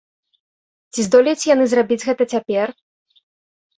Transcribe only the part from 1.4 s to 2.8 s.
яны зрабіць гэта цяпер?